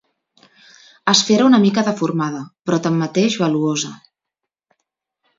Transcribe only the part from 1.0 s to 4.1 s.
Esfera una mica deformada, però tanmateix valuosa.